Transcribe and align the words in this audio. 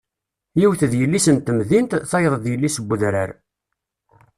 Yiwet 0.59 0.81
d 0.91 0.93
yelli-s 0.99 1.27
n 1.35 1.37
temdint, 1.39 1.91
tayeḍ 2.09 2.35
d 2.43 2.45
yelli-s 2.51 2.77
n 2.79 2.85
wedrar. 2.87 3.29